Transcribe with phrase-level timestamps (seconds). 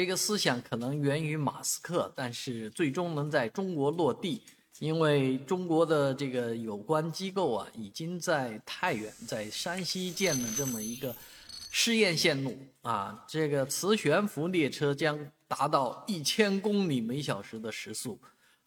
[0.00, 4.40] 这个思想可能源于马斯克，但是最终能在中国落地，
[4.78, 11.14] 因为中国的这个有关机构啊，已经在太原、在山西建了这么一个
[11.70, 18.18] 试验线路啊，这个磁悬浮列车将达到一千公里每小时的时速，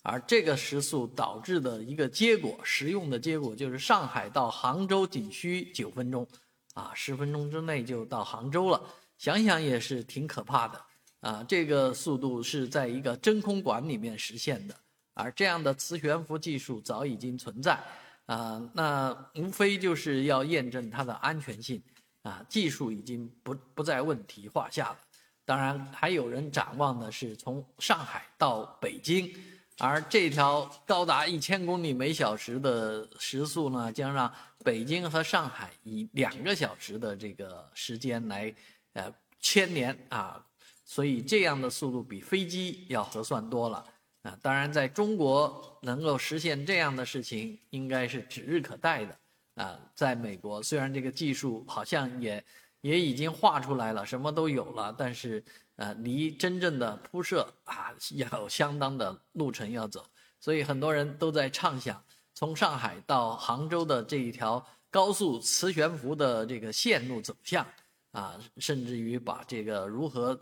[0.04, 6.28] 而这个时速导致的一个结果，实用的结果就是上海到杭州仅需九分钟，
[6.76, 8.80] 啊，十分钟之内就到杭州了，
[9.18, 10.80] 想想也是挺可怕的。
[11.24, 14.76] 啊，这个速度是在一个真空管里面实现的，
[15.14, 17.80] 而这样的磁悬浮技术早已经存在，
[18.26, 21.82] 啊，那无非就是要验证它的安全性，
[22.24, 25.00] 啊，技术已经不不在问题话下了。
[25.46, 29.34] 当然，还有人展望的是从上海到北京，
[29.78, 34.30] 而这条高达一千公里每小时的时速呢，将让
[34.62, 38.54] 北京和上海以两个小时的这个时间来，
[38.92, 40.46] 呃，牵连啊。
[40.86, 43.86] 所以这样的速度比飞机要合算多了
[44.24, 44.38] 啊！
[44.42, 49.18] 当然，在中国能够实现这样的事情，应该是指日可待的
[49.56, 49.80] 啊！
[49.96, 52.44] 在美国，虽然这个技术好像也
[52.82, 55.44] 也已经画出来了，什么都有了，但是
[55.78, 60.06] 呃，离真正的铺设啊，要相当的路程要走。
[60.40, 62.04] 所以很多人都在畅想，
[62.34, 67.66] 从上海到杭州的这一条高速磁悬浮的这个线路走向。
[68.14, 70.40] 啊，甚至于把这个如何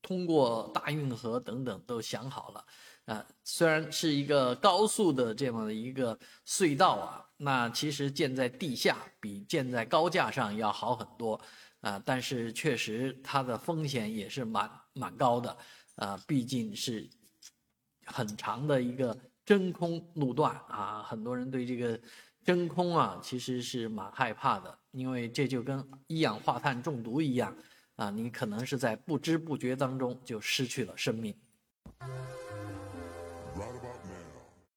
[0.00, 2.64] 通过大运河等等都想好了。
[3.04, 11.40] 啊，虽然是一个高速的这么一个隧道啊，那其实建在地下比建在高架上要好很多
[11.80, 15.58] 啊，但是确实它的风险也是蛮蛮高的
[15.96, 17.08] 啊，毕竟是
[18.06, 22.00] 很长的一个真空路段啊，很多人对这个。
[22.48, 27.54] 真空啊，其实是蛮害怕的，因为这就跟一氧化碳中毒一样，
[27.96, 31.36] 啊，你可能是在不知不觉当中就失去了生命。